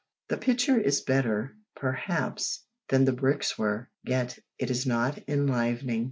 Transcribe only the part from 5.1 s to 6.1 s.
enlivening.